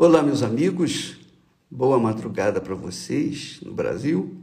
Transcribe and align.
Olá, 0.00 0.22
meus 0.22 0.44
amigos, 0.44 1.16
boa 1.68 1.98
madrugada 1.98 2.60
para 2.60 2.76
vocês 2.76 3.58
no 3.60 3.74
Brasil, 3.74 4.40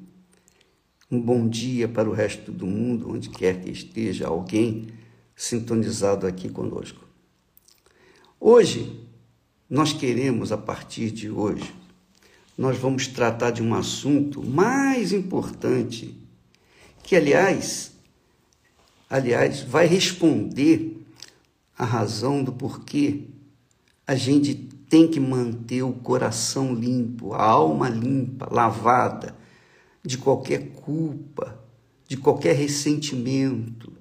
um 1.09 1.17
bom 1.17 1.47
dia 1.47 1.87
para 1.87 2.09
o 2.09 2.11
resto 2.11 2.51
do 2.51 2.67
mundo, 2.67 3.09
onde 3.09 3.29
quer 3.29 3.61
que 3.61 3.71
esteja 3.71 4.27
alguém 4.27 4.89
sintonizado 5.33 6.27
aqui 6.27 6.49
conosco. 6.49 7.07
Hoje, 8.37 8.99
nós 9.69 9.93
queremos, 9.93 10.51
a 10.51 10.57
partir 10.57 11.09
de 11.09 11.31
hoje, 11.31 11.73
nós 12.57 12.77
vamos 12.77 13.07
tratar 13.07 13.51
de 13.51 13.63
um 13.63 13.73
assunto 13.73 14.43
mais 14.43 15.13
importante, 15.13 16.13
que, 17.01 17.15
aliás, 17.15 17.93
aliás, 19.09 19.61
vai 19.61 19.87
responder 19.87 21.01
a 21.77 21.85
razão 21.85 22.43
do 22.43 22.51
porquê 22.51 23.29
a 24.07 24.15
gente 24.15 24.53
tem 24.89 25.07
que 25.07 25.19
manter 25.19 25.81
o 25.83 25.93
coração 25.93 26.73
limpo, 26.73 27.33
a 27.33 27.43
alma 27.43 27.89
limpa, 27.89 28.47
lavada 28.51 29.35
de 30.03 30.17
qualquer 30.17 30.71
culpa, 30.71 31.59
de 32.07 32.15
qualquer 32.15 32.55
ressentimento, 32.55 33.91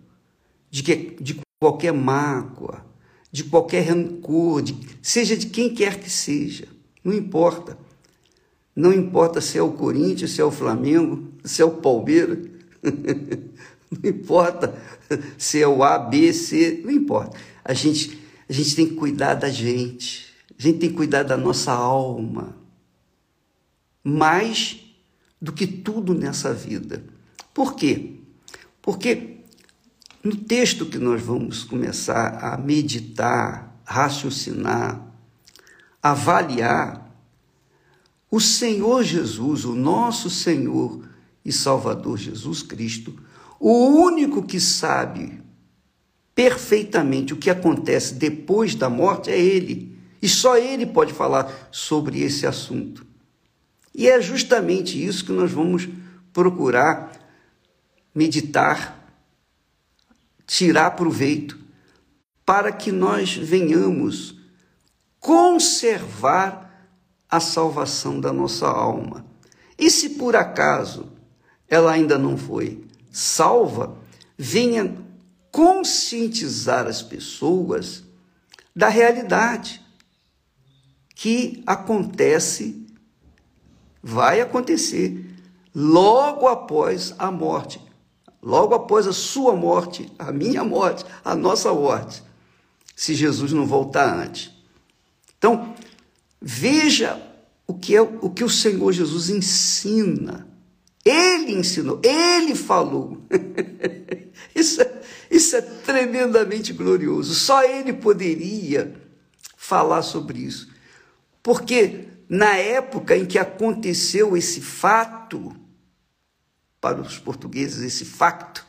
de, 0.70 0.82
que, 0.82 1.16
de 1.20 1.40
qualquer 1.60 1.92
mágoa, 1.92 2.84
de 3.32 3.44
qualquer 3.44 3.88
rancor, 3.88 4.62
de, 4.62 4.76
seja 5.00 5.36
de 5.36 5.46
quem 5.46 5.74
quer 5.74 5.98
que 5.98 6.10
seja, 6.10 6.68
não 7.02 7.12
importa. 7.12 7.78
Não 8.76 8.92
importa 8.92 9.40
se 9.40 9.56
é 9.56 9.62
o 9.62 9.72
Corinthians, 9.72 10.32
se 10.32 10.40
é 10.40 10.44
o 10.44 10.50
Flamengo, 10.50 11.28
se 11.44 11.62
é 11.62 11.64
o 11.64 11.70
Palmeiras, 11.70 12.38
não 12.82 14.10
importa 14.10 14.76
se 15.38 15.62
é 15.62 15.66
o 15.66 15.82
A, 15.82 15.98
B, 15.98 16.32
C, 16.32 16.82
não 16.84 16.90
importa. 16.90 17.38
A 17.64 17.72
gente, 17.72 18.18
a 18.48 18.52
gente 18.52 18.76
tem 18.76 18.86
que 18.86 18.94
cuidar 18.94 19.34
da 19.34 19.50
gente. 19.50 20.26
A 20.58 20.62
gente 20.62 20.78
tem 20.78 20.90
que 20.90 20.96
cuidar 20.96 21.22
da 21.22 21.36
nossa 21.36 21.72
alma. 21.72 22.56
Mais 24.02 24.80
do 25.40 25.52
que 25.52 25.66
tudo 25.66 26.14
nessa 26.14 26.52
vida. 26.52 27.04
Por 27.52 27.74
quê? 27.74 28.20
Porque 28.80 29.38
no 30.22 30.34
texto 30.34 30.86
que 30.86 30.98
nós 30.98 31.22
vamos 31.22 31.64
começar 31.64 32.38
a 32.42 32.56
meditar, 32.56 33.78
raciocinar, 33.84 35.00
avaliar, 36.02 37.04
o 38.30 38.40
Senhor 38.40 39.04
Jesus, 39.04 39.64
o 39.64 39.74
nosso 39.74 40.28
Senhor 40.28 41.06
e 41.44 41.52
Salvador 41.52 42.18
Jesus 42.18 42.62
Cristo, 42.62 43.14
o 43.60 43.86
único 44.02 44.42
que 44.42 44.58
sabe 44.58 45.43
perfeitamente 46.34 47.32
o 47.32 47.36
que 47.36 47.50
acontece 47.50 48.14
depois 48.14 48.74
da 48.74 48.90
morte 48.90 49.30
é 49.30 49.38
Ele. 49.38 49.94
E 50.20 50.28
só 50.28 50.56
ele 50.56 50.86
pode 50.86 51.12
falar 51.12 51.68
sobre 51.70 52.22
esse 52.22 52.46
assunto. 52.46 53.06
E 53.94 54.08
é 54.08 54.22
justamente 54.22 55.04
isso 55.04 55.22
que 55.22 55.32
nós 55.32 55.52
vamos 55.52 55.86
procurar 56.32 57.12
meditar, 58.14 59.06
tirar 60.46 60.92
proveito, 60.92 61.58
para 62.42 62.72
que 62.72 62.90
nós 62.90 63.34
venhamos 63.34 64.38
conservar 65.20 66.88
a 67.28 67.38
salvação 67.38 68.18
da 68.18 68.32
nossa 68.32 68.66
alma. 68.66 69.26
E 69.78 69.90
se 69.90 70.10
por 70.10 70.34
acaso 70.34 71.12
ela 71.68 71.92
ainda 71.92 72.16
não 72.16 72.38
foi 72.38 72.82
salva, 73.10 73.98
venha 74.38 75.03
conscientizar 75.54 76.88
as 76.88 77.00
pessoas 77.00 78.02
da 78.74 78.88
realidade 78.88 79.80
que 81.14 81.62
acontece, 81.64 82.84
vai 84.02 84.40
acontecer 84.40 85.24
logo 85.72 86.48
após 86.48 87.14
a 87.20 87.30
morte, 87.30 87.80
logo 88.42 88.74
após 88.74 89.06
a 89.06 89.12
sua 89.12 89.54
morte, 89.54 90.12
a 90.18 90.32
minha 90.32 90.64
morte, 90.64 91.04
a 91.24 91.36
nossa 91.36 91.72
morte, 91.72 92.20
se 92.96 93.14
Jesus 93.14 93.52
não 93.52 93.64
voltar 93.64 94.12
antes. 94.12 94.50
Então, 95.38 95.72
veja 96.42 97.22
o 97.64 97.74
que 97.74 97.94
é 97.94 98.02
o 98.02 98.28
que 98.28 98.42
o 98.42 98.50
Senhor 98.50 98.90
Jesus 98.90 99.30
ensina. 99.30 100.48
Ele 101.04 101.52
ensinou, 101.52 102.00
ele 102.02 102.56
falou. 102.56 103.22
isso, 104.52 104.82
é, 104.82 105.03
isso 105.34 105.56
é 105.56 105.60
tremendamente 105.60 106.72
glorioso. 106.72 107.34
Só 107.34 107.64
ele 107.64 107.92
poderia 107.92 108.94
falar 109.56 110.02
sobre 110.02 110.38
isso. 110.38 110.70
Porque 111.42 112.06
na 112.28 112.56
época 112.56 113.16
em 113.16 113.26
que 113.26 113.36
aconteceu 113.36 114.36
esse 114.36 114.60
fato, 114.60 115.52
para 116.80 117.00
os 117.00 117.18
portugueses, 117.18 117.82
esse 117.82 118.04
facto, 118.04 118.64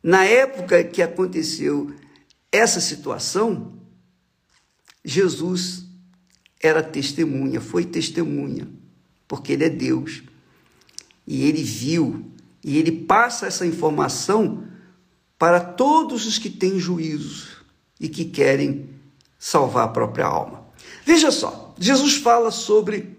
na 0.00 0.24
época 0.24 0.84
que 0.84 1.02
aconteceu 1.02 1.92
essa 2.52 2.80
situação, 2.80 3.76
Jesus 5.04 5.84
era 6.60 6.80
testemunha, 6.80 7.60
foi 7.60 7.84
testemunha, 7.84 8.68
porque 9.26 9.52
ele 9.52 9.64
é 9.64 9.70
Deus. 9.70 10.22
E 11.26 11.42
ele 11.42 11.64
viu, 11.64 12.30
e 12.62 12.78
ele 12.78 12.92
passa 12.92 13.46
essa 13.46 13.66
informação 13.66 14.75
para 15.38 15.60
todos 15.60 16.26
os 16.26 16.38
que 16.38 16.50
têm 16.50 16.78
juízo 16.78 17.64
e 18.00 18.08
que 18.08 18.24
querem 18.24 18.88
salvar 19.38 19.84
a 19.84 19.88
própria 19.88 20.26
alma. 20.26 20.66
Veja 21.04 21.30
só, 21.30 21.74
Jesus 21.78 22.16
fala 22.16 22.50
sobre 22.50 23.16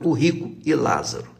o 0.00 0.12
rico 0.12 0.56
e 0.64 0.74
Lázaro, 0.74 1.30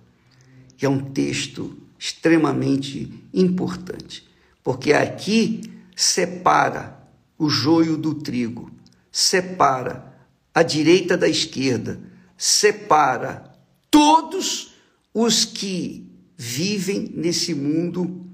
que 0.76 0.84
é 0.84 0.88
um 0.88 1.00
texto 1.12 1.76
extremamente 1.98 3.12
importante, 3.32 4.28
porque 4.62 4.92
aqui 4.92 5.62
separa 5.94 6.98
o 7.38 7.48
joio 7.48 7.96
do 7.96 8.14
trigo, 8.14 8.70
separa 9.12 10.14
a 10.54 10.62
direita 10.62 11.16
da 11.16 11.28
esquerda, 11.28 12.00
separa 12.36 13.44
todos 13.90 14.74
os 15.12 15.44
que 15.44 16.06
vivem 16.36 17.12
nesse 17.14 17.54
mundo 17.54 18.26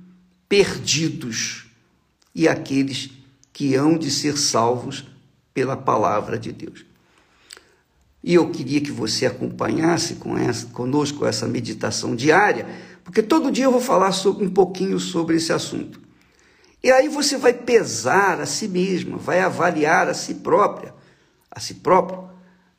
perdidos 0.48 1.65
e 2.36 2.46
aqueles 2.46 3.08
que 3.50 3.74
hão 3.74 3.96
de 3.96 4.10
ser 4.10 4.36
salvos 4.36 5.08
pela 5.54 5.74
palavra 5.74 6.38
de 6.38 6.52
Deus. 6.52 6.84
E 8.22 8.34
eu 8.34 8.50
queria 8.50 8.78
que 8.78 8.92
você 8.92 9.24
acompanhasse 9.24 10.16
com 10.16 10.36
essa, 10.36 10.66
conosco 10.66 11.24
essa 11.24 11.48
meditação 11.48 12.14
diária, 12.14 12.66
porque 13.02 13.22
todo 13.22 13.50
dia 13.50 13.64
eu 13.64 13.72
vou 13.72 13.80
falar 13.80 14.12
sobre, 14.12 14.44
um 14.44 14.50
pouquinho 14.50 15.00
sobre 15.00 15.36
esse 15.36 15.50
assunto. 15.50 15.98
E 16.84 16.90
aí 16.90 17.08
você 17.08 17.38
vai 17.38 17.54
pesar 17.54 18.38
a 18.38 18.44
si 18.44 18.68
mesma, 18.68 19.16
vai 19.16 19.40
avaliar 19.40 20.06
a 20.06 20.12
si 20.12 20.34
própria, 20.34 20.94
a 21.50 21.58
si 21.58 21.76
próprio, 21.76 22.28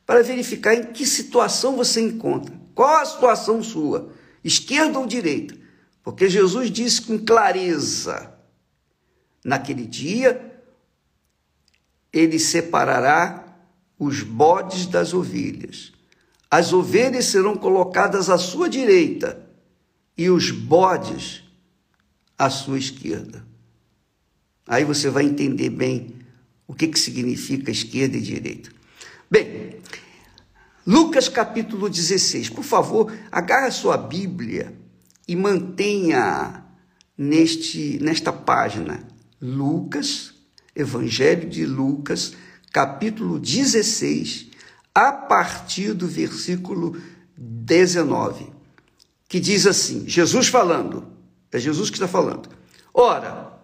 para 0.06 0.22
verificar 0.22 0.72
em 0.72 0.84
que 0.84 1.04
situação 1.04 1.74
você 1.74 2.00
encontra. 2.00 2.54
Qual 2.76 2.94
a 2.94 3.04
situação 3.04 3.60
sua, 3.60 4.12
esquerda 4.44 5.00
ou 5.00 5.06
direita? 5.06 5.56
Porque 6.04 6.28
Jesus 6.28 6.70
disse 6.70 7.02
com 7.02 7.18
clareza: 7.18 8.37
naquele 9.48 9.86
dia, 9.86 10.60
ele 12.12 12.38
separará 12.38 13.56
os 13.98 14.22
bodes 14.22 14.86
das 14.86 15.14
ovelhas. 15.14 15.90
As 16.50 16.72
ovelhas 16.72 17.24
serão 17.24 17.56
colocadas 17.56 18.28
à 18.28 18.36
sua 18.36 18.68
direita 18.68 19.42
e 20.16 20.28
os 20.28 20.50
bodes 20.50 21.42
à 22.36 22.50
sua 22.50 22.78
esquerda. 22.78 23.44
Aí 24.66 24.84
você 24.84 25.08
vai 25.08 25.24
entender 25.24 25.70
bem 25.70 26.16
o 26.66 26.74
que, 26.74 26.86
que 26.86 26.98
significa 26.98 27.70
esquerda 27.70 28.18
e 28.18 28.20
direita. 28.20 28.70
Bem, 29.30 29.76
Lucas 30.86 31.28
capítulo 31.28 31.88
16. 31.88 32.50
Por 32.50 32.64
favor, 32.64 33.12
agarre 33.32 33.68
a 33.68 33.72
sua 33.72 33.96
Bíblia 33.96 34.74
e 35.26 35.34
mantenha 35.34 36.64
neste, 37.16 37.98
nesta 38.02 38.32
página. 38.32 39.17
Lucas, 39.40 40.34
Evangelho 40.74 41.48
de 41.48 41.64
Lucas, 41.64 42.34
capítulo 42.72 43.38
16, 43.38 44.48
a 44.94 45.12
partir 45.12 45.92
do 45.92 46.06
versículo 46.06 47.00
19, 47.36 48.52
que 49.28 49.38
diz 49.38 49.66
assim: 49.66 50.08
Jesus 50.08 50.48
falando, 50.48 51.06
é 51.52 51.58
Jesus 51.58 51.88
que 51.88 51.96
está 51.96 52.08
falando. 52.08 52.48
Ora, 52.92 53.60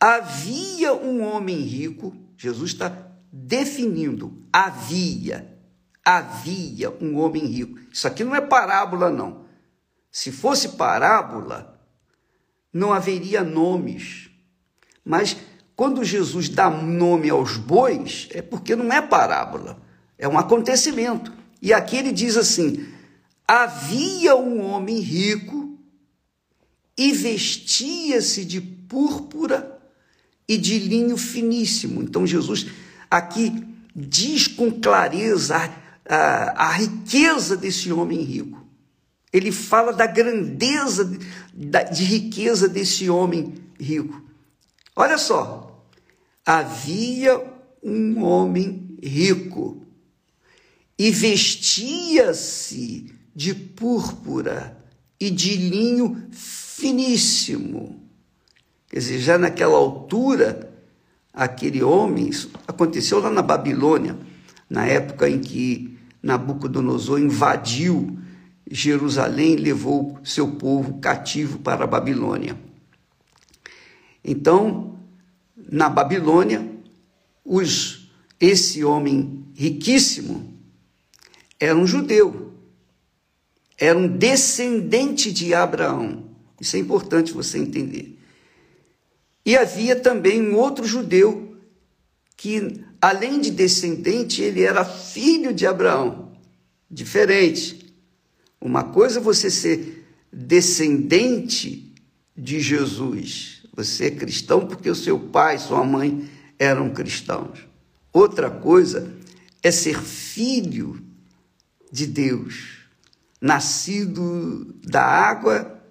havia 0.00 0.92
um 0.92 1.22
homem 1.22 1.60
rico, 1.60 2.16
Jesus 2.36 2.72
está 2.72 3.12
definindo, 3.32 4.44
havia, 4.52 5.56
havia 6.04 6.90
um 7.00 7.18
homem 7.18 7.46
rico. 7.46 7.78
Isso 7.92 8.08
aqui 8.08 8.24
não 8.24 8.34
é 8.34 8.40
parábola, 8.40 9.08
não. 9.08 9.44
Se 10.10 10.32
fosse 10.32 10.70
parábola, 10.70 11.80
não 12.72 12.92
haveria 12.92 13.44
nomes. 13.44 14.31
Mas 15.04 15.36
quando 15.74 16.04
Jesus 16.04 16.48
dá 16.48 16.70
nome 16.70 17.30
aos 17.30 17.56
bois, 17.56 18.28
é 18.30 18.42
porque 18.42 18.76
não 18.76 18.92
é 18.92 19.00
parábola, 19.00 19.80
é 20.18 20.28
um 20.28 20.38
acontecimento. 20.38 21.32
E 21.60 21.72
aqui 21.72 21.96
ele 21.96 22.12
diz 22.12 22.36
assim: 22.36 22.86
havia 23.46 24.36
um 24.36 24.62
homem 24.62 24.98
rico 24.98 25.78
e 26.96 27.12
vestia-se 27.12 28.44
de 28.44 28.60
púrpura 28.60 29.80
e 30.46 30.56
de 30.56 30.78
linho 30.78 31.16
finíssimo. 31.16 32.02
Então 32.02 32.26
Jesus 32.26 32.66
aqui 33.10 33.66
diz 33.94 34.46
com 34.46 34.70
clareza 34.70 35.56
a, 35.56 36.14
a, 36.14 36.66
a 36.68 36.72
riqueza 36.72 37.56
desse 37.56 37.92
homem 37.92 38.20
rico. 38.20 38.62
Ele 39.32 39.50
fala 39.50 39.92
da 39.92 40.06
grandeza 40.06 41.04
de, 41.04 41.84
de 41.92 42.04
riqueza 42.04 42.68
desse 42.68 43.08
homem 43.08 43.54
rico. 43.80 44.22
Olha 44.94 45.16
só, 45.16 45.86
havia 46.44 47.42
um 47.82 48.22
homem 48.24 48.98
rico 49.02 49.86
e 50.98 51.10
vestia-se 51.10 53.12
de 53.34 53.54
púrpura 53.54 54.76
e 55.18 55.30
de 55.30 55.56
linho 55.56 56.28
finíssimo. 56.30 58.02
Quer 58.88 58.98
dizer, 58.98 59.18
já 59.20 59.38
naquela 59.38 59.76
altura, 59.76 60.70
aquele 61.32 61.82
homem, 61.82 62.28
isso 62.28 62.50
aconteceu 62.68 63.20
lá 63.20 63.30
na 63.30 63.40
Babilônia, 63.40 64.18
na 64.68 64.84
época 64.84 65.28
em 65.28 65.40
que 65.40 65.98
Nabucodonosor 66.22 67.18
invadiu 67.18 68.18
Jerusalém 68.70 69.54
e 69.54 69.56
levou 69.56 70.18
seu 70.22 70.52
povo 70.52 71.00
cativo 71.00 71.58
para 71.58 71.84
a 71.84 71.86
Babilônia. 71.86 72.56
Então, 74.24 74.98
na 75.56 75.88
Babilônia, 75.88 76.70
os, 77.44 78.08
esse 78.40 78.84
homem 78.84 79.46
riquíssimo 79.54 80.56
era 81.58 81.76
um 81.76 81.86
judeu, 81.86 82.52
era 83.78 83.98
um 83.98 84.08
descendente 84.08 85.32
de 85.32 85.54
Abraão. 85.54 86.30
Isso 86.60 86.76
é 86.76 86.78
importante 86.78 87.32
você 87.32 87.58
entender. 87.58 88.18
E 89.44 89.56
havia 89.56 89.96
também 89.96 90.40
um 90.40 90.56
outro 90.56 90.86
judeu 90.86 91.56
que, 92.36 92.80
além 93.00 93.40
de 93.40 93.50
descendente, 93.50 94.40
ele 94.42 94.62
era 94.62 94.84
filho 94.84 95.52
de 95.52 95.66
Abraão. 95.66 96.32
Diferente. 96.90 97.92
Uma 98.60 98.84
coisa 98.84 99.18
é 99.18 99.22
você 99.22 99.50
ser 99.50 100.06
descendente 100.32 101.92
de 102.36 102.60
Jesus. 102.60 103.61
Você 103.74 104.06
é 104.06 104.10
cristão 104.10 104.66
porque 104.66 104.90
o 104.90 104.94
seu 104.94 105.18
pai, 105.18 105.58
sua 105.58 105.84
mãe 105.84 106.28
eram 106.58 106.90
cristãos. 106.90 107.66
Outra 108.12 108.50
coisa 108.50 109.12
é 109.62 109.70
ser 109.70 110.00
filho 110.00 111.02
de 111.90 112.06
Deus, 112.06 112.78
nascido 113.40 114.64
da 114.82 115.02
água 115.02 115.82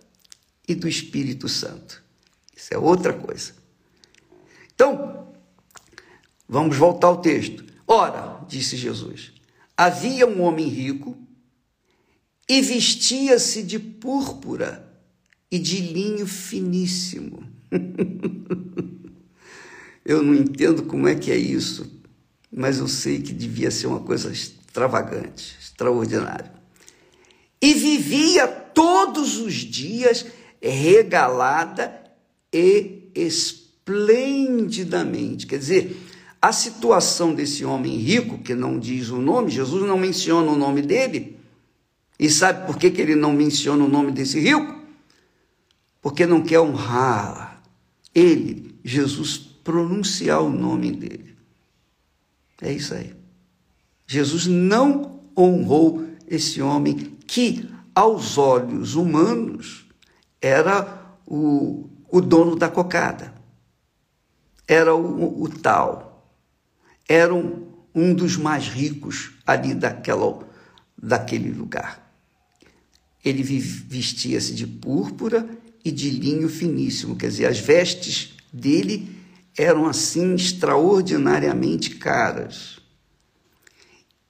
e 0.68 0.75
do 0.75 0.88
Espírito 0.88 1.50
Santo. 1.50 2.04
Isso 2.56 2.74
é 2.74 2.78
outra 2.78 3.13
coisa. 3.13 3.54
Então, 4.74 5.34
vamos 6.48 6.77
voltar 6.77 7.07
ao 7.07 7.22
texto. 7.22 7.66
Ora, 7.88 8.45
disse 8.48 8.77
Jesus, 8.77 9.34
havia 9.75 10.27
um 10.27 10.42
homem 10.42 10.68
rico 10.68 11.18
e 12.48 12.62
vestia-se 12.62 13.63
de 13.63 13.80
púrpura 13.80 14.88
e 15.50 15.57
de 15.57 15.81
linho 15.81 16.27
finíssimo. 16.27 17.50
eu 20.06 20.22
não 20.22 20.36
entendo 20.36 20.84
como 20.84 21.08
é 21.08 21.16
que 21.16 21.32
é 21.32 21.38
isso, 21.38 21.90
mas 22.52 22.80
eu 22.80 22.88
sei 22.88 23.22
que 23.22 23.34
devia 23.34 23.72
ser 23.72 23.88
uma 23.88 24.02
coisa 24.02 24.30
extravagante, 24.32 25.58
extraordinária. 25.60 26.52
E 27.62 27.74
vivia 27.74 28.48
todos 28.48 29.38
os 29.38 29.54
dias 29.54 30.26
regalada 30.62 32.02
e 32.52 33.10
esplendidamente. 33.16 35.48
Quer 35.48 35.60
dizer, 35.60 35.96
a 36.42 36.52
situação 36.52 37.34
desse 37.34 37.64
homem 37.64 37.96
rico, 37.98 38.40
que 38.40 38.54
não 38.56 38.78
diz 38.80 39.10
o 39.10 39.18
nome, 39.18 39.52
Jesus 39.52 39.84
não 39.84 39.98
menciona 39.98 40.52
o 40.52 40.58
nome 40.58 40.82
dele. 40.82 41.38
E 42.20 42.30
sabe 42.30 42.66
por 42.66 42.78
que, 42.78 42.92
que 42.92 43.02
ele 43.02 43.16
não 43.16 43.32
menciona 43.34 43.84
o 43.84 43.88
nome 43.88 44.12
desse 44.12 44.40
rico? 44.40 44.80
Porque 46.02 46.26
não 46.26 46.42
quer 46.42 46.60
honrar 46.60 47.50
ele, 48.13 48.80
Jesus, 48.84 49.38
pronunciar 49.38 50.42
o 50.42 50.50
nome 50.50 50.92
dele. 50.92 51.36
É 52.62 52.72
isso 52.72 52.94
aí. 52.94 53.16
Jesus 54.06 54.46
não 54.46 55.22
honrou 55.38 56.06
esse 56.28 56.62
homem 56.62 57.18
que, 57.25 57.69
aos 57.96 58.38
olhos 58.38 58.96
humanos, 58.96 59.86
era 60.42 61.16
o 61.25 61.90
o 62.12 62.19
dono 62.19 62.56
da 62.58 62.69
cocada. 62.69 63.34
Era 64.68 64.94
o, 64.94 65.42
o 65.42 65.50
tal. 65.50 66.30
Era 67.08 67.34
um, 67.34 67.68
um 67.96 68.13
dos 68.13 68.36
mais 68.36 68.68
ricos 68.68 69.31
ali 69.48 69.74
daquela, 69.74 70.46
daquele 71.02 71.52
lugar. 71.52 72.12
Ele 73.24 73.42
vestia-se 73.42 74.54
de 74.54 74.68
púrpura 74.68 75.50
e 75.83 75.92
de 75.92 76.10
linho 76.10 76.48
finíssimo, 76.48 77.16
quer 77.16 77.30
dizer, 77.30 77.45
as 77.45 77.60
vestes 77.60 78.33
dele 78.51 79.16
eram 79.57 79.88
assim 79.88 80.36
extraordinariamente 80.36 81.95
caras. 81.95 82.80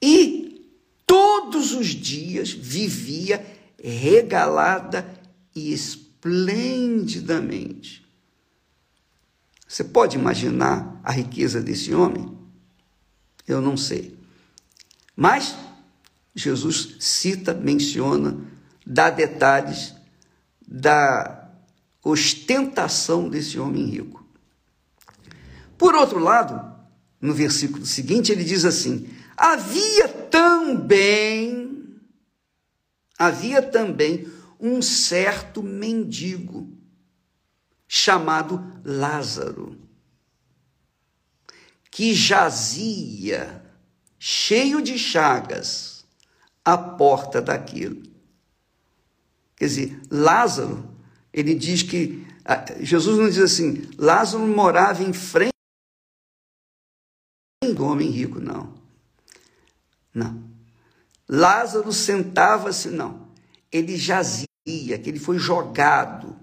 E 0.01 0.65
todos 1.05 1.73
os 1.73 1.87
dias 1.87 2.51
vivia 2.51 3.45
regalada 3.81 5.05
e 5.55 5.73
esplendidamente. 5.73 8.05
Você 9.67 9.83
pode 9.83 10.15
imaginar 10.17 10.99
a 11.03 11.11
riqueza 11.11 11.61
desse 11.61 11.93
homem? 11.93 12.35
Eu 13.47 13.61
não 13.61 13.77
sei. 13.77 14.17
Mas 15.15 15.55
Jesus 16.35 16.95
cita, 16.99 17.53
menciona, 17.53 18.37
dá 18.85 19.09
detalhes 19.09 19.95
da 20.67 21.40
ostentação 22.03 23.29
desse 23.29 23.59
homem 23.59 23.85
rico. 23.85 24.25
Por 25.77 25.95
outro 25.95 26.19
lado, 26.19 26.71
no 27.19 27.33
versículo 27.33 27.85
seguinte, 27.85 28.31
ele 28.31 28.43
diz 28.43 28.65
assim: 28.65 29.09
havia 29.37 30.07
também, 30.07 31.99
havia 33.17 33.61
também 33.61 34.27
um 34.59 34.81
certo 34.81 35.63
mendigo 35.63 36.71
chamado 37.87 38.63
Lázaro, 38.85 39.77
que 41.89 42.13
jazia 42.13 43.63
cheio 44.17 44.81
de 44.81 44.97
chagas 44.99 46.05
à 46.63 46.77
porta 46.77 47.41
daquilo. 47.41 48.03
Quer 49.55 49.65
dizer, 49.65 50.01
Lázaro, 50.09 50.90
ele 51.33 51.55
diz 51.55 51.83
que 51.83 52.25
ah, 52.43 52.65
Jesus 52.79 53.17
não 53.17 53.29
diz 53.29 53.39
assim, 53.39 53.89
Lázaro 53.97 54.45
morava 54.45 55.03
em 55.03 55.13
frente 55.13 55.51
do 57.75 57.85
homem 57.85 58.09
rico, 58.09 58.39
não. 58.39 58.73
Não. 60.13 60.43
Lázaro 61.29 61.93
sentava-se, 61.93 62.89
não. 62.89 63.27
Ele 63.71 63.95
jazia 63.95 64.47
que 64.65 65.09
ele 65.09 65.19
foi 65.19 65.37
jogado, 65.37 66.35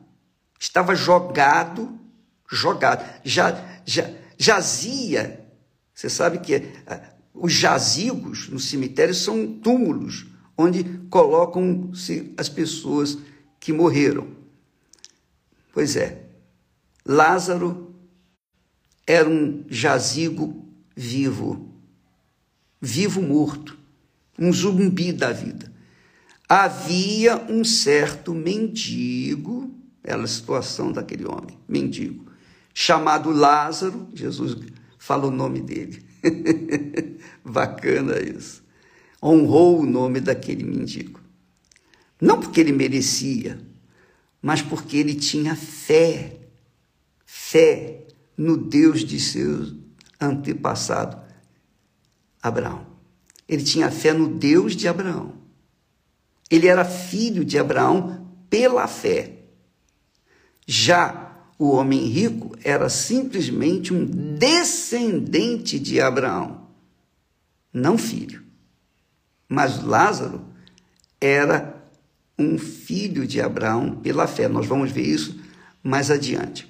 estava 0.59 0.95
jogado, 0.95 1.99
jogado, 2.51 3.05
já, 3.25 3.81
já, 3.85 4.11
jazia. 4.39 5.47
Você 5.95 6.09
sabe 6.09 6.39
que 6.39 6.57
uh, 6.57 6.63
os 7.35 7.53
jazigos 7.53 8.49
no 8.49 8.59
cemitério 8.59 9.15
são 9.15 9.59
túmulos 9.59 10.27
onde 10.57 10.83
colocam-se 11.11 12.33
as 12.37 12.49
pessoas 12.49 13.19
que 13.61 13.73
morreram. 13.73 14.38
Pois 15.79 15.95
é, 15.95 16.27
Lázaro 17.07 17.95
era 19.07 19.31
um 19.31 19.65
jazigo 19.69 20.69
vivo, 20.97 21.73
vivo 22.81 23.23
morto, 23.23 23.79
um 24.37 24.53
zumbi 24.53 25.13
da 25.13 25.31
vida 25.31 25.73
havia 26.49 27.37
um 27.49 27.63
certo 27.63 28.35
mendigo, 28.35 29.73
era 30.03 30.21
a 30.21 30.27
situação 30.27 30.91
daquele 30.91 31.27
homem, 31.27 31.57
mendigo, 31.69 32.27
chamado 32.75 33.31
Lázaro, 33.31 34.09
Jesus 34.13 34.57
fala 34.99 35.29
o 35.29 35.31
nome 35.31 35.61
dele. 35.61 36.03
Bacana 37.45 38.19
isso. 38.19 38.65
Honrou 39.23 39.83
o 39.83 39.87
nome 39.87 40.19
daquele 40.19 40.65
mendigo. 40.65 41.21
Não 42.21 42.41
porque 42.41 42.59
ele 42.61 42.73
merecia, 42.73 43.61
mas 44.41 44.63
porque 44.63 44.97
ele 44.97 45.15
tinha 45.15 45.55
fé. 45.55 46.37
Fé 47.25 48.07
no 48.37 48.57
Deus 48.57 49.05
de 49.05 49.19
seu 49.19 49.77
antepassado, 50.21 51.21
Abraão. 52.43 52.87
Ele 53.49 53.63
tinha 53.63 53.91
fé 53.91 54.13
no 54.13 54.29
Deus 54.29 54.77
de 54.77 54.87
Abraão. 54.87 55.35
Ele 56.51 56.67
era 56.67 56.85
filho 56.85 57.45
de 57.45 57.59
Abraão 57.59 58.27
pela 58.49 58.87
fé. 58.87 59.39
Já 60.67 61.29
o 61.59 61.71
homem 61.71 62.07
rico 62.07 62.57
era 62.63 62.89
simplesmente 62.89 63.93
um 63.93 64.05
descendente 64.05 65.79
de 65.79 66.01
Abraão, 66.01 66.69
não 67.73 67.99
filho. 67.99 68.45
Mas 69.49 69.83
Lázaro 69.83 70.45
era 71.21 71.78
um 72.39 72.57
filho 72.57 73.27
de 73.27 73.41
Abraão 73.41 73.97
pela 73.97 74.27
fé. 74.27 74.47
Nós 74.49 74.67
vamos 74.67 74.93
ver 74.93 75.03
isso 75.03 75.39
mais 75.83 76.11
adiante. 76.11 76.69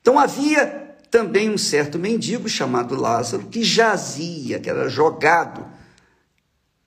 Então 0.00 0.18
havia 0.18 0.66
também 1.10 1.50
um 1.50 1.58
certo 1.58 1.98
mendigo 1.98 2.48
chamado 2.48 2.94
Lázaro 2.94 3.46
que 3.48 3.62
jazia, 3.62 4.58
que 4.58 4.70
era 4.70 4.88
jogado, 4.88 5.66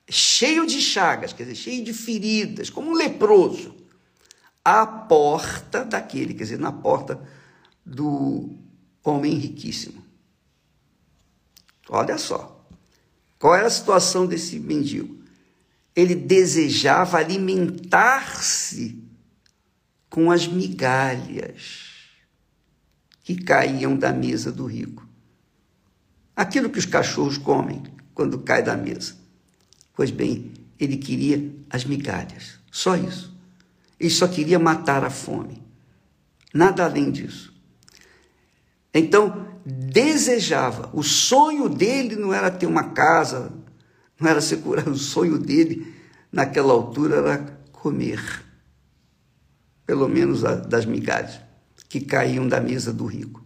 cheio 0.10 0.66
de 0.66 0.82
chagas, 0.82 1.32
quer 1.32 1.44
dizer, 1.44 1.56
cheio 1.56 1.84
de 1.84 1.94
feridas, 1.94 2.70
como 2.70 2.92
um 2.92 2.94
leproso, 2.94 3.76
à 4.64 4.86
porta 4.86 5.86
daquele, 5.86 6.34
quer 6.34 6.44
dizer, 6.44 6.60
na 6.60 6.72
porta 6.72 7.22
do 7.86 8.50
homem 9.04 9.36
riquíssimo. 9.36 10.04
Olha 11.88 12.18
só, 12.18 12.66
qual 13.38 13.56
era 13.56 13.68
a 13.68 13.70
situação 13.70 14.26
desse 14.26 14.60
mendigo? 14.60 15.24
Ele 15.96 16.14
desejava 16.14 17.18
alimentar-se 17.18 19.02
com 20.10 20.30
as 20.32 20.48
migalhas 20.48 21.94
que 23.24 23.36
caíam 23.36 23.98
da 23.98 24.12
mesa 24.12 24.52
do 24.52 24.66
rico. 24.66 25.08
Aquilo 26.36 26.70
que 26.70 26.80
os 26.80 26.86
cachorros 26.86 27.38
comem 27.38 27.82
quando 28.14 28.40
cai 28.40 28.62
da 28.62 28.76
mesa. 28.76 29.16
Pois 29.96 30.12
bem, 30.12 30.54
ele 30.80 30.98
queria 30.98 31.54
as 31.70 31.86
migalhas, 31.86 32.60
só 32.72 32.96
isso. 32.96 33.34
Ele 34.00 34.10
só 34.10 34.28
queria 34.28 34.60
matar 34.60 35.04
a 35.04 35.10
fome. 35.10 35.64
Nada 36.54 36.86
além 36.86 37.12
disso. 37.12 37.54
Então, 38.94 39.48
desejava. 39.66 40.90
O 40.94 41.04
sonho 41.04 41.68
dele 41.68 42.16
não 42.16 42.34
era 42.34 42.52
ter 42.52 42.66
uma 42.66 42.92
casa, 42.92 43.52
não 44.20 44.30
era 44.30 44.42
ser 44.42 44.58
curado. 44.58 44.92
O 44.92 44.98
sonho 44.98 45.38
dele, 45.38 45.94
naquela 46.32 46.74
altura, 46.74 47.18
era 47.18 47.38
comer 47.72 48.46
pelo 49.86 50.08
menos 50.08 50.42
das 50.42 50.86
migalhas, 50.86 51.40
que 51.88 52.02
caíam 52.02 52.48
da 52.48 52.60
mesa 52.60 52.92
do 52.92 53.06
rico. 53.06 53.46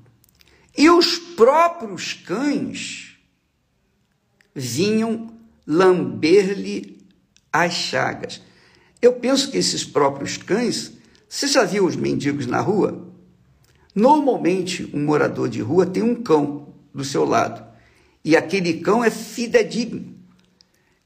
E 0.77 0.89
os 0.89 1.17
próprios 1.17 2.13
cães 2.13 3.17
vinham 4.55 5.33
lamber-lhe 5.67 7.05
as 7.51 7.73
chagas. 7.73 8.41
Eu 9.01 9.13
penso 9.13 9.51
que 9.51 9.57
esses 9.57 9.83
próprios 9.83 10.37
cães, 10.37 10.93
você 11.27 11.47
já 11.47 11.63
viu 11.63 11.85
os 11.85 11.95
mendigos 11.95 12.45
na 12.45 12.61
rua? 12.61 13.07
Normalmente, 13.93 14.89
um 14.93 15.03
morador 15.03 15.49
de 15.49 15.61
rua 15.61 15.85
tem 15.85 16.01
um 16.01 16.15
cão 16.15 16.73
do 16.93 17.03
seu 17.03 17.25
lado. 17.25 17.67
E 18.23 18.37
aquele 18.37 18.75
cão 18.79 19.03
é 19.03 19.09
fidedigno. 19.09 20.18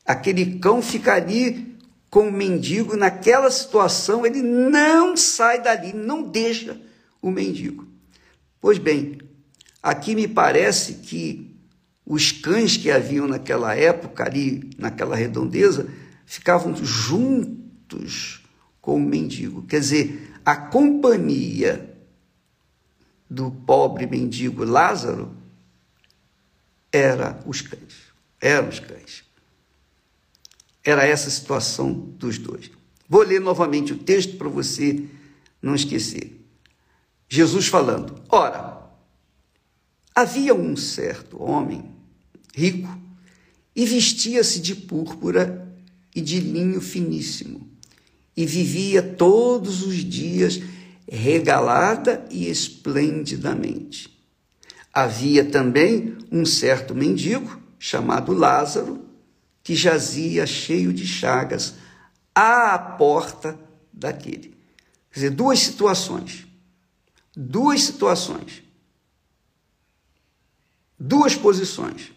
Aquele 0.06 0.60
cão 0.60 0.82
fica 0.82 1.14
ali 1.14 1.78
com 2.10 2.28
o 2.28 2.32
mendigo 2.32 2.96
naquela 2.96 3.50
situação, 3.50 4.26
ele 4.26 4.42
não 4.42 5.18
sai 5.18 5.62
dali, 5.62 5.94
não 5.94 6.22
deixa 6.22 6.80
o 7.22 7.32
mendigo. 7.32 7.88
Pois 8.62 8.78
bem, 8.78 9.18
aqui 9.82 10.14
me 10.14 10.28
parece 10.28 10.96
que 10.96 11.58
os 12.06 12.32
cães 12.32 12.78
que 12.78 12.92
haviam 12.92 13.28
naquela 13.28 13.76
época, 13.76 14.26
ali 14.26 14.70
naquela 14.78 15.16
redondeza, 15.16 15.90
ficavam 16.26 16.76
juntos 16.76 18.44
com 18.82 18.98
o 18.98 19.00
mendigo. 19.00 19.64
Quer 19.64 19.80
dizer, 19.80 20.34
a 20.46 20.56
companhia 20.56 21.98
do 23.30 23.50
pobre 23.50 24.06
mendigo 24.06 24.64
Lázaro 24.64 25.36
era 26.92 27.40
os 27.46 27.62
cães, 27.62 27.96
eram 28.40 28.70
os 28.70 28.80
cães. 28.80 29.23
Era 30.84 31.06
essa 31.06 31.28
a 31.28 31.32
situação 31.32 31.94
dos 31.94 32.38
dois. 32.38 32.70
Vou 33.08 33.22
ler 33.22 33.40
novamente 33.40 33.94
o 33.94 33.98
texto 33.98 34.38
para 34.38 34.50
você 34.50 35.06
não 35.62 35.76
esquecer. 35.76 36.40
Jesus 37.30 37.68
falando: 37.68 38.22
Ora, 38.30 38.92
havia 40.14 40.54
um 40.54 40.76
certo 40.76 41.42
homem 41.42 41.92
rico 42.54 42.90
e 43.76 43.86
vestia-se 43.86 44.60
de 44.60 44.76
púrpura 44.76 45.68
e 46.16 46.22
de 46.22 46.40
linho 46.40 46.82
finíssimo 46.82 47.74
e 48.36 48.46
vivia 48.46 49.02
todos 49.02 49.86
os 49.86 49.96
dias 49.96 50.60
regalada 51.08 52.26
e 52.32 52.50
esplendidamente. 52.50 54.10
Havia 54.92 55.46
também 55.46 56.16
um 56.32 56.46
certo 56.46 56.94
mendigo 56.96 57.60
chamado 57.78 58.32
Lázaro 58.32 59.02
que 59.64 59.76
jazia 59.76 60.46
cheio 60.46 60.92
de 60.92 61.08
chagas 61.08 61.76
à 62.36 62.78
porta 62.78 63.58
daquele. 63.92 64.54
Quer 65.10 65.20
dizer, 65.20 65.30
duas 65.30 65.60
situações. 65.60 66.46
Duas 67.36 67.82
situações. 67.82 68.62
Duas 71.00 71.36
posições. 71.36 72.12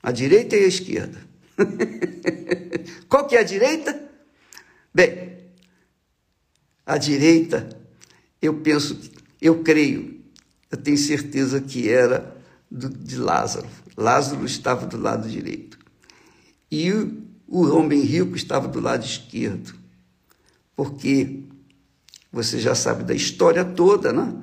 A 0.00 0.12
direita 0.12 0.56
e 0.56 0.64
a 0.64 0.68
esquerda. 0.68 1.18
Qual 3.08 3.26
que 3.26 3.34
é 3.34 3.40
a 3.40 3.44
direita? 3.44 4.08
Bem, 4.94 5.38
a 6.86 6.96
direita, 6.96 7.68
eu 8.40 8.60
penso, 8.60 8.98
eu 9.40 9.62
creio, 9.62 10.22
eu 10.70 10.78
tenho 10.78 10.96
certeza 10.96 11.60
que 11.60 11.88
era 11.88 12.36
do, 12.70 12.88
de 12.88 13.16
Lázaro. 13.16 13.68
Lázaro 13.96 14.44
estava 14.46 14.86
do 14.86 14.96
lado 14.96 15.28
direito 15.28 15.77
e 16.70 16.92
o 17.46 17.66
homem 17.68 18.00
rico 18.00 18.36
estava 18.36 18.68
do 18.68 18.80
lado 18.80 19.04
esquerdo, 19.04 19.74
porque 20.76 21.44
você 22.30 22.58
já 22.58 22.74
sabe 22.74 23.04
da 23.04 23.14
história 23.14 23.64
toda, 23.64 24.12
né? 24.12 24.34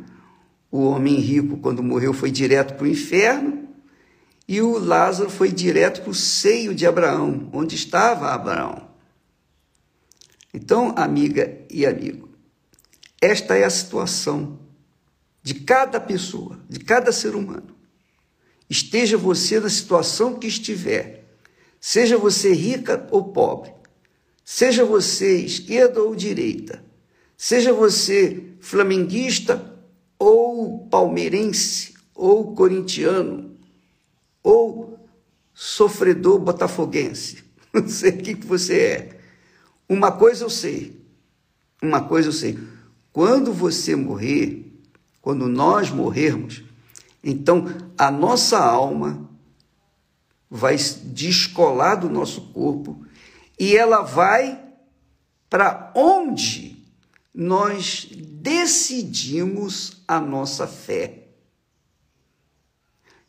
O 0.72 0.86
homem 0.86 1.16
rico, 1.20 1.58
quando 1.58 1.84
morreu, 1.84 2.14
foi 2.14 2.32
direto 2.32 2.74
para 2.74 2.84
o 2.84 2.88
inferno 2.88 3.70
e 4.48 4.62
o 4.62 4.78
Lázaro 4.78 5.30
foi 5.30 5.52
direto 5.52 6.02
para 6.02 6.12
o 6.12 6.16
seio 6.16 6.76
de 6.76 6.86
Abraão, 6.86 7.50
onde 7.54 7.76
estava 7.76 8.34
Abraão. 8.34 8.90
Então, 10.54 10.94
amiga 10.98 11.66
e 11.70 11.86
amigo, 11.86 12.30
esta 13.22 13.56
é 13.56 13.64
a 13.64 13.70
situação 13.70 14.60
de 15.42 15.54
cada 15.54 16.00
pessoa, 16.00 16.60
de 16.68 16.80
cada 16.80 17.12
ser 17.12 17.36
humano. 17.36 17.76
Esteja 18.70 19.18
você 19.18 19.60
na 19.60 19.70
situação 19.70 20.40
que 20.40 20.48
estiver 20.48 21.25
Seja 21.88 22.18
você 22.18 22.52
rica 22.52 23.08
ou 23.12 23.26
pobre, 23.26 23.72
seja 24.44 24.84
você 24.84 25.38
esquerda 25.42 26.02
ou 26.02 26.16
direita, 26.16 26.84
seja 27.38 27.72
você 27.72 28.56
flamenguista 28.60 29.80
ou 30.18 30.88
palmeirense 30.88 31.94
ou 32.16 32.56
corintiano 32.56 33.56
ou 34.42 34.98
sofredor 35.54 36.40
botafoguense, 36.40 37.44
não 37.72 37.88
sei 37.88 38.10
o 38.10 38.18
que 38.18 38.34
você 38.34 38.80
é. 38.80 39.20
Uma 39.88 40.12
coisa 40.12 40.44
eu 40.44 40.50
sei, 40.50 41.00
uma 41.80 42.02
coisa 42.02 42.30
eu 42.30 42.34
sei. 42.34 42.58
Quando 43.14 43.54
você 43.54 43.96
morrer, 43.96 44.74
quando 45.22 45.48
nós 45.48 45.92
morrermos, 45.92 46.64
então 47.24 47.68
a 47.96 48.10
nossa 48.10 48.58
alma 48.58 49.25
vai 50.50 50.78
descolar 50.78 51.96
do 51.96 52.10
nosso 52.10 52.42
corpo 52.54 53.06
e 53.60 53.76
ela 53.76 54.02
vai 54.02 54.64
para 55.50 55.92
onde 55.96 56.84
nós 57.34 58.08
decidimos 58.16 60.04
a 60.08 60.20
nossa 60.20 60.68
fé. 60.68 61.28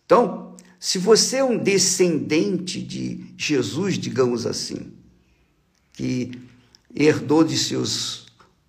Então, 0.05 0.55
se 0.79 0.99
você 0.99 1.39
é 1.39 1.45
um 1.45 1.59
descendente 1.59 2.81
de 2.81 3.35
Jesus, 3.37 3.99
digamos 3.99 4.47
assim, 4.47 4.93
que 5.93 6.31
herdou 6.95 7.43
de 7.43 7.59
seus 7.59 8.27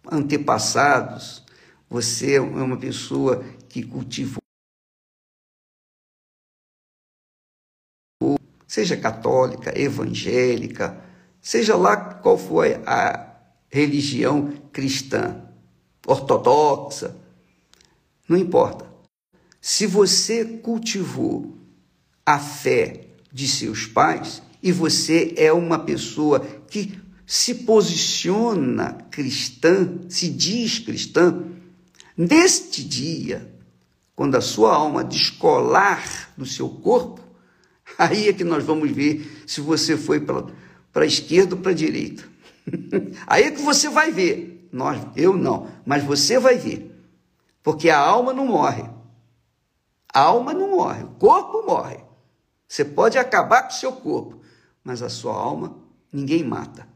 antepassados, 0.10 1.44
você 1.90 2.36
é 2.36 2.42
uma 2.42 2.78
pessoa 2.78 3.44
que 3.70 3.84
cultivou 3.84 4.47
seja 8.78 8.96
católica, 8.96 9.74
evangélica, 9.76 11.04
seja 11.42 11.76
lá 11.76 11.98
qual 11.98 12.38
for 12.38 12.64
a 12.86 13.36
religião 13.72 14.54
cristã, 14.72 15.42
ortodoxa, 16.06 17.16
não 18.30 18.38
importa. 18.38 18.86
Se 19.60 19.88
você 19.88 20.46
cultivou 20.46 21.58
a 22.24 22.38
fé 22.38 23.08
de 23.34 23.48
seus 23.48 23.88
pais 23.88 24.44
e 24.62 24.72
você 24.72 25.34
é 25.38 25.52
uma 25.52 25.80
pessoa 25.80 26.40
que 26.70 27.00
se 27.26 27.56
posiciona 27.56 28.94
cristã, 29.10 30.02
se 30.08 30.30
diz 30.30 30.78
cristã, 30.78 31.46
neste 32.16 32.84
dia, 32.84 33.52
quando 34.16 34.36
a 34.36 34.42
sua 34.42 34.76
alma 34.76 35.04
descolar 35.04 36.32
do 36.38 36.46
seu 36.46 36.70
corpo, 36.70 37.27
aí 37.98 38.28
é 38.28 38.34
que 38.34 38.44
nós 38.44 38.64
vamos 38.64 38.92
ver 38.92 39.44
se 39.46 39.62
você 39.62 39.96
foi 39.96 40.20
para 40.20 40.44
a 40.96 41.06
esquerda 41.06 41.56
ou 41.56 41.62
para 41.62 41.72
a 41.72 41.76
direita. 41.76 42.24
aí 43.28 43.44
é 43.44 43.52
que 43.52 43.62
você 43.62 43.90
vai 43.90 44.12
ver. 44.12 44.70
Nós, 44.72 45.00
eu 45.16 45.36
não, 45.36 45.70
mas 45.86 46.04
você 46.04 46.40
vai 46.40 46.58
ver. 46.58 46.94
Porque 47.64 47.90
a 47.90 48.00
alma 48.00 48.34
não 48.34 48.48
morre. 48.48 48.84
A 50.14 50.22
alma 50.22 50.54
não 50.54 50.72
morre, 50.72 51.04
o 51.04 51.10
corpo 51.12 51.66
morre. 51.66 51.98
Você 52.68 52.84
pode 52.84 53.18
acabar 53.18 53.64
com 53.64 53.70
o 53.70 53.74
seu 53.74 53.92
corpo, 53.94 54.42
mas 54.84 55.02
a 55.02 55.10
sua 55.10 55.34
alma 55.34 55.78
ninguém 56.12 56.44
mata. 56.44 56.88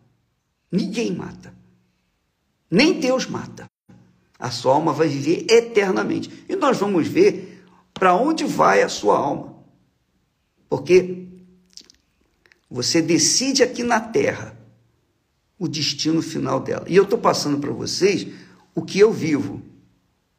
Ninguém 0.71 1.13
mata. 1.15 1.53
Nem 2.69 2.99
Deus 2.99 3.25
mata. 3.25 3.69
A 4.39 4.49
sua 4.49 4.73
alma 4.73 4.91
vai 4.91 5.07
viver 5.07 5.45
eternamente. 5.49 6.45
E 6.49 6.55
nós 6.55 6.77
vamos 6.77 7.07
ver 7.07 7.63
para 7.93 8.15
onde 8.15 8.45
vai 8.45 8.81
a 8.81 8.89
sua 8.89 9.17
alma. 9.17 9.60
Porque 10.71 11.27
você 12.69 13.01
decide 13.01 13.61
aqui 13.61 13.83
na 13.83 13.99
terra 13.99 14.57
o 15.59 15.67
destino 15.67 16.21
final 16.21 16.61
dela. 16.61 16.85
E 16.87 16.95
eu 16.95 17.03
estou 17.03 17.19
passando 17.19 17.59
para 17.59 17.71
vocês 17.71 18.25
o 18.73 18.81
que 18.81 18.97
eu 18.97 19.11
vivo. 19.11 19.61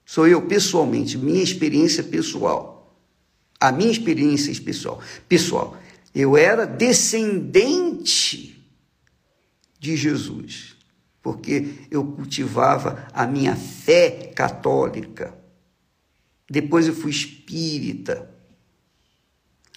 Sou 0.06 0.26
eu 0.26 0.40
pessoalmente, 0.40 1.18
minha 1.18 1.42
experiência 1.42 2.02
pessoal. 2.02 2.98
A 3.60 3.70
minha 3.70 3.90
experiência 3.90 4.58
pessoal. 4.62 5.02
Pessoal, 5.28 5.76
eu 6.14 6.34
era 6.34 6.64
descendente 6.64 8.58
de 9.78 9.94
Jesus, 9.98 10.76
porque 11.20 11.74
eu 11.90 12.06
cultivava 12.06 13.06
a 13.12 13.26
minha 13.26 13.54
fé 13.54 14.32
católica. 14.34 15.38
Depois 16.48 16.86
eu 16.86 16.94
fui 16.94 17.10
espírita. 17.10 18.32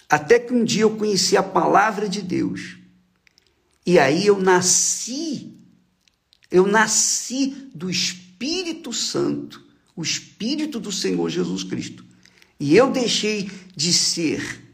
Até 0.08 0.38
que 0.38 0.52
um 0.52 0.64
dia 0.64 0.82
eu 0.82 0.96
conheci 0.96 1.36
a 1.36 1.42
palavra 1.42 2.08
de 2.08 2.22
Deus. 2.22 2.76
E 3.84 3.98
aí 3.98 4.26
eu 4.26 4.40
nasci, 4.40 5.54
eu 6.50 6.66
nasci 6.66 7.70
do 7.74 7.90
Espírito 7.90 8.92
Santo, 8.92 9.64
o 9.94 10.02
Espírito 10.02 10.78
do 10.80 10.92
Senhor 10.92 11.28
Jesus 11.30 11.62
Cristo. 11.62 12.04
E 12.58 12.76
eu 12.76 12.90
deixei 12.90 13.50
de 13.74 13.92
ser 13.92 14.64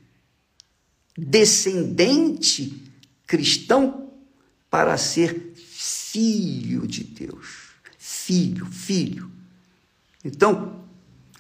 descendente 1.17 2.83
cristão 3.27 4.11
para 4.71 4.97
ser 4.97 5.53
filho 5.57 6.87
de 6.87 7.05
Deus. 7.05 7.73
Filho, 7.99 8.67
filho. 8.67 9.31
Então, 10.25 10.85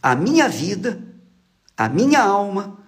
a 0.02 0.14
minha 0.14 0.49
vida, 0.49 1.02
a 1.76 1.88
minha 1.88 2.20
alma, 2.20 2.81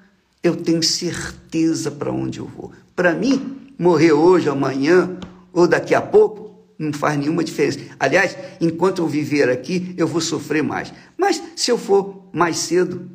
eu 0.44 0.54
tenho 0.54 0.82
certeza 0.82 1.90
para 1.90 2.12
onde 2.12 2.38
eu 2.38 2.46
vou. 2.46 2.70
Para 2.94 3.14
mim, 3.14 3.72
morrer 3.78 4.12
hoje, 4.12 4.46
amanhã 4.50 5.18
ou 5.54 5.66
daqui 5.66 5.94
a 5.94 6.02
pouco 6.02 6.44
não 6.78 6.92
faz 6.92 7.18
nenhuma 7.18 7.42
diferença. 7.42 7.78
Aliás, 7.98 8.36
enquanto 8.60 8.98
eu 8.98 9.08
viver 9.08 9.48
aqui, 9.48 9.94
eu 9.96 10.06
vou 10.06 10.20
sofrer 10.20 10.62
mais. 10.62 10.92
Mas 11.16 11.42
se 11.56 11.70
eu 11.70 11.78
for 11.78 12.28
mais 12.30 12.58
cedo, 12.58 13.10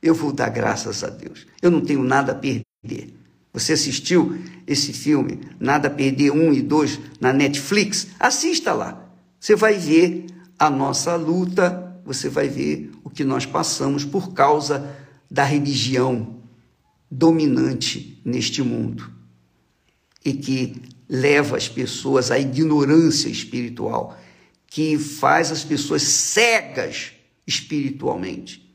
eu 0.00 0.14
vou 0.14 0.32
dar 0.32 0.50
graças 0.50 1.02
a 1.02 1.08
Deus. 1.08 1.46
Eu 1.60 1.70
não 1.70 1.80
tenho 1.80 2.04
nada 2.04 2.30
a 2.30 2.34
perder. 2.36 3.12
Você 3.52 3.72
assistiu 3.72 4.38
esse 4.64 4.92
filme, 4.92 5.40
Nada 5.58 5.88
a 5.88 5.90
Perder 5.90 6.30
1 6.30 6.52
e 6.52 6.62
2, 6.62 7.00
na 7.20 7.32
Netflix? 7.32 8.08
Assista 8.20 8.72
lá. 8.72 9.04
Você 9.40 9.56
vai 9.56 9.74
ver 9.74 10.26
a 10.56 10.70
nossa 10.70 11.16
luta, 11.16 11.92
você 12.04 12.28
vai 12.28 12.48
ver 12.48 12.92
o 13.02 13.10
que 13.10 13.24
nós 13.24 13.46
passamos 13.46 14.04
por 14.04 14.32
causa 14.32 14.94
da 15.28 15.42
religião 15.42 16.37
dominante 17.10 18.20
neste 18.24 18.62
mundo 18.62 19.10
e 20.24 20.32
que 20.32 20.82
leva 21.08 21.56
as 21.56 21.68
pessoas 21.68 22.30
à 22.30 22.38
ignorância 22.38 23.28
espiritual, 23.28 24.18
que 24.66 24.98
faz 24.98 25.50
as 25.50 25.64
pessoas 25.64 26.02
cegas 26.02 27.12
espiritualmente. 27.46 28.68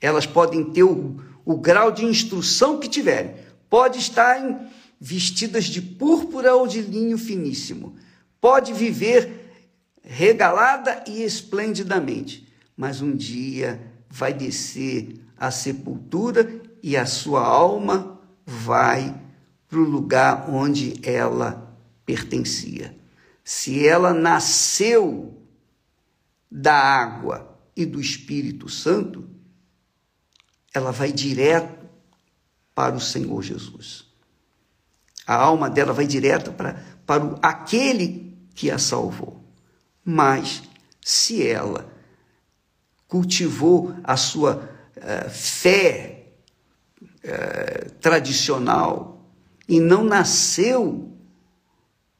Elas 0.00 0.26
podem 0.26 0.64
ter 0.64 0.82
o, 0.82 1.20
o 1.44 1.56
grau 1.56 1.92
de 1.92 2.04
instrução 2.04 2.80
que 2.80 2.88
tiverem, 2.88 3.36
pode 3.70 3.98
estar 3.98 4.38
em, 4.44 4.58
vestidas 5.00 5.64
de 5.64 5.80
púrpura 5.80 6.54
ou 6.54 6.66
de 6.66 6.80
linho 6.80 7.18
finíssimo, 7.18 7.94
pode 8.40 8.72
viver 8.72 9.44
regalada 10.02 11.04
e 11.06 11.22
esplendidamente, 11.22 12.48
mas 12.76 13.00
um 13.00 13.14
dia 13.14 13.80
vai 14.10 14.32
descer 14.32 15.20
à 15.36 15.50
sepultura 15.50 16.63
e 16.84 16.98
a 16.98 17.06
sua 17.06 17.40
alma 17.40 18.20
vai 18.44 19.18
para 19.66 19.78
o 19.78 19.88
lugar 19.88 20.50
onde 20.50 21.00
ela 21.02 21.74
pertencia. 22.04 22.94
Se 23.42 23.88
ela 23.88 24.12
nasceu 24.12 25.42
da 26.50 26.74
água 26.74 27.58
e 27.74 27.86
do 27.86 27.98
Espírito 27.98 28.68
Santo, 28.68 29.26
ela 30.74 30.92
vai 30.92 31.10
direto 31.10 31.88
para 32.74 32.94
o 32.94 33.00
Senhor 33.00 33.42
Jesus. 33.42 34.04
A 35.26 35.36
alma 35.36 35.70
dela 35.70 35.94
vai 35.94 36.06
direto 36.06 36.52
para, 36.52 36.84
para 37.06 37.38
aquele 37.40 38.36
que 38.54 38.70
a 38.70 38.78
salvou. 38.78 39.42
Mas 40.04 40.62
se 41.00 41.46
ela 41.46 41.90
cultivou 43.08 43.94
a 44.04 44.18
sua 44.18 44.68
uh, 44.98 45.30
fé 45.30 46.23
uh, 47.24 47.90
tradicional 48.00 49.28
e 49.68 49.80
não 49.80 50.04
nasceu 50.04 51.10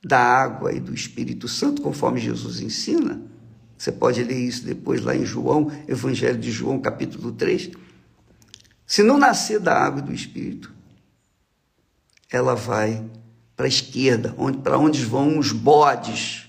da 0.05 0.19
água 0.19 0.73
e 0.73 0.81
do 0.81 0.95
Espírito 0.95 1.49
Santo, 1.49 1.81
conforme 1.83 2.21
Jesus 2.21 2.61
ensina, 2.61 3.23
você 3.77 3.91
pode 3.91 4.23
ler 4.23 4.39
isso 4.39 4.65
depois 4.65 5.03
lá 5.03 5.15
em 5.15 5.25
João, 5.25 5.71
Evangelho 5.89 6.39
de 6.39 6.51
João, 6.51 6.79
capítulo 6.79 7.33
3 7.33 7.73
se 8.87 9.03
não 9.03 9.19
nascer 9.19 9.59
da 9.59 9.75
água 9.75 10.01
e 10.01 10.05
do 10.05 10.13
Espírito, 10.13 10.73
ela 12.31 12.55
vai 12.55 13.05
para 13.57 13.67
a 13.67 13.69
esquerda, 13.69 14.35
onde, 14.37 14.59
para 14.59 14.79
onde 14.79 15.05
vão 15.05 15.39
os 15.39 15.53
bodes. 15.53 16.49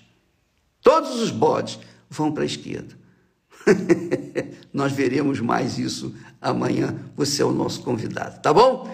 Todos 0.81 1.21
os 1.21 1.31
bodes 1.31 1.79
vão 2.09 2.31
para 2.31 2.43
a 2.43 2.45
esquerda. 2.45 2.95
Nós 4.73 4.91
veremos 4.91 5.39
mais 5.39 5.77
isso 5.77 6.13
amanhã. 6.41 6.95
Você 7.15 7.41
é 7.41 7.45
o 7.45 7.51
nosso 7.51 7.81
convidado, 7.81 8.41
tá 8.41 8.53
bom? 8.53 8.89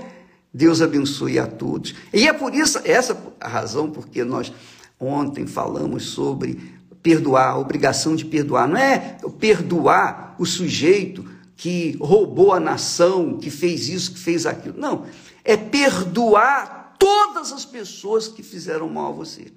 Deus 0.54 0.82
abençoe 0.82 1.40
a 1.40 1.48
todos. 1.48 1.96
E 2.14 2.28
é 2.28 2.34
por 2.34 2.54
isso, 2.54 2.80
essa 2.84 3.18
a 3.40 3.48
razão 3.48 3.90
porque 3.90 4.24
nós 4.24 4.52
ontem 5.00 5.48
falamos 5.48 6.06
sobre 6.08 6.80
perdoar, 7.02 7.52
a 7.52 7.58
obrigação 7.58 8.16
de 8.16 8.26
perdoar. 8.26 8.68
Não 8.68 8.78
é 8.78 9.18
perdoar 9.40 10.36
o 10.38 10.46
sujeito 10.46 11.26
que 11.56 11.98
roubou 12.00 12.54
a 12.54 12.60
nação, 12.60 13.38
que 13.38 13.50
fez 13.50 13.88
isso, 13.88 14.14
que 14.14 14.20
fez 14.20 14.46
aquilo. 14.46 14.78
Não, 14.78 15.06
é 15.44 15.56
perdoar 15.56 16.96
todas 16.98 17.52
as 17.52 17.66
pessoas 17.66 18.28
que 18.28 18.44
fizeram 18.44 18.90
mal 18.90 19.10
a 19.10 19.16
você. 19.16 19.52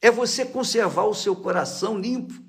É 0.00 0.10
você 0.10 0.44
conservar 0.44 1.04
o 1.04 1.14
seu 1.14 1.34
coração 1.34 1.98
limpo. 1.98 2.43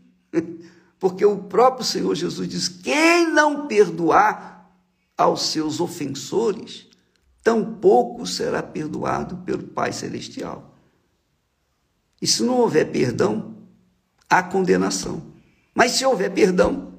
Porque 1.00 1.26
o 1.26 1.38
próprio 1.38 1.86
Senhor 1.86 2.16
Jesus 2.16 2.48
diz: 2.48 2.68
quem 2.68 3.32
não 3.32 3.68
perdoar 3.68 4.72
aos 5.18 5.44
seus 5.48 5.80
ofensores, 5.80 6.88
tampouco 7.44 8.26
será 8.26 8.62
perdoado 8.64 9.38
pelo 9.38 9.64
Pai 9.64 9.94
Celestial. 9.94 10.76
E 12.22 12.28
se 12.28 12.44
não 12.44 12.58
houver 12.58 12.92
perdão, 12.92 13.56
há 14.30 14.42
condenação. 14.42 15.34
Mas 15.74 15.92
se 15.92 16.06
houver 16.06 16.34
perdão, 16.34 16.94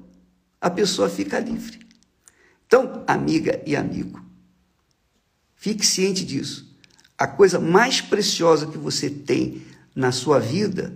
a 0.61 0.69
pessoa 0.69 1.09
fica 1.09 1.39
livre. 1.39 1.85
Então, 2.65 3.03
amiga 3.07 3.61
e 3.65 3.75
amigo, 3.75 4.21
fique 5.55 5.85
ciente 5.85 6.23
disso. 6.23 6.75
A 7.17 7.27
coisa 7.27 7.59
mais 7.59 8.01
preciosa 8.01 8.67
que 8.67 8.77
você 8.77 9.09
tem 9.09 9.65
na 9.95 10.11
sua 10.11 10.39
vida, 10.39 10.95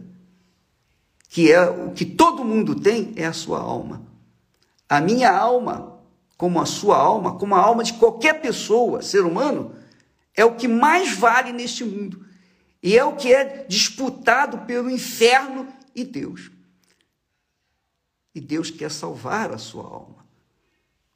que 1.33 1.49
é 1.49 1.61
o 1.61 1.91
que 1.91 2.03
todo 2.03 2.43
mundo 2.43 2.75
tem, 2.75 3.13
é 3.15 3.25
a 3.25 3.31
sua 3.31 3.57
alma. 3.57 4.05
A 4.89 4.99
minha 4.99 5.31
alma, 5.31 5.97
como 6.35 6.59
a 6.59 6.65
sua 6.65 6.97
alma, 6.97 7.37
como 7.37 7.55
a 7.55 7.59
alma 7.61 7.85
de 7.85 7.93
qualquer 7.93 8.41
pessoa, 8.41 9.01
ser 9.01 9.21
humano, 9.21 9.73
é 10.35 10.43
o 10.43 10.57
que 10.57 10.67
mais 10.67 11.15
vale 11.15 11.53
neste 11.53 11.85
mundo. 11.85 12.25
E 12.83 12.97
é 12.97 13.05
o 13.05 13.15
que 13.15 13.33
é 13.33 13.65
disputado 13.65 14.65
pelo 14.65 14.89
inferno 14.89 15.69
e 15.95 16.03
Deus. 16.03 16.51
E 18.35 18.41
Deus 18.41 18.69
quer 18.69 18.91
salvar 18.91 19.53
a 19.53 19.57
sua 19.57 19.85
alma. 19.85 20.25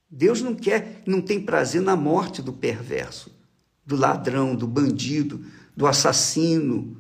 Deus 0.10 0.42
não 0.42 0.56
quer, 0.56 1.04
não 1.06 1.22
tem 1.22 1.42
prazer 1.42 1.82
na 1.82 1.98
morte 1.98 2.42
do 2.42 2.54
perverso. 2.54 3.36
do 3.86 3.98
ladrão, 3.98 4.56
do 4.56 4.66
bandido, 4.66 5.46
do 5.76 5.86
assassino. 5.86 6.98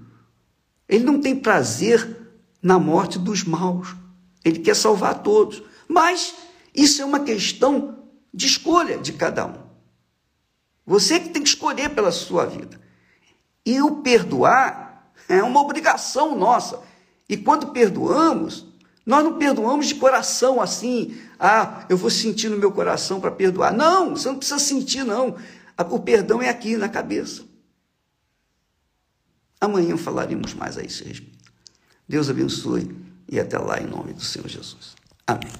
Ele 0.87 1.05
não 1.05 1.21
tem 1.21 1.33
prazer 1.33 2.24
na 2.65 2.79
morte 2.79 3.19
dos 3.19 3.43
maus. 3.43 3.95
Ele 4.43 4.57
quer 4.57 4.75
salvar 4.75 5.21
todos. 5.21 5.61
Mas 5.87 6.33
isso 6.73 6.99
é 6.99 7.05
uma 7.05 7.19
questão 7.19 7.99
de 8.33 8.47
escolha 8.47 8.97
de 8.97 9.13
cada 9.13 9.45
um. 9.45 9.63
Você 10.83 11.19
que 11.19 11.29
tem 11.29 11.43
que 11.43 11.49
escolher 11.49 11.91
pela 11.91 12.11
sua 12.11 12.47
vida. 12.47 12.81
E 13.63 13.79
o 13.83 13.97
perdoar 13.97 15.11
é 15.29 15.43
uma 15.43 15.61
obrigação 15.61 16.35
nossa. 16.35 16.81
E 17.29 17.37
quando 17.37 17.67
perdoamos, 17.67 18.65
nós 19.05 19.23
não 19.23 19.37
perdoamos 19.37 19.85
de 19.85 19.93
coração 19.93 20.59
assim, 20.59 21.15
ah, 21.39 21.85
eu 21.87 21.95
vou 21.95 22.09
sentir 22.09 22.49
no 22.49 22.57
meu 22.57 22.71
coração 22.71 23.21
para 23.21 23.29
perdoar. 23.29 23.71
Não, 23.73 24.15
você 24.15 24.27
não 24.27 24.37
precisa 24.37 24.57
sentir, 24.57 25.03
não. 25.03 25.35
O 25.91 25.99
perdão 25.99 26.41
é 26.41 26.49
aqui 26.49 26.77
na 26.77 26.89
cabeça. 26.89 27.43
Amanhã 29.61 29.95
falaremos 29.97 30.55
mais 30.55 30.79
a 30.79 30.83
esse 30.83 31.03
respeito. 31.03 31.34
Deus 32.07 32.29
abençoe 32.29 32.95
e 33.27 33.39
até 33.39 33.57
lá 33.57 33.79
em 33.79 33.87
nome 33.87 34.13
do 34.13 34.21
Senhor 34.21 34.47
Jesus. 34.47 34.95
Amém. 35.25 35.51